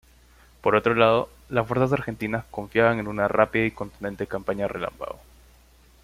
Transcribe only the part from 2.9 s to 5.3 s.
en una rápida y contundente campaña relámpago.